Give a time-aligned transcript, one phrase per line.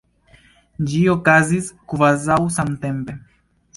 [0.93, 3.19] Ĝi okazis kvazaŭ samtempe.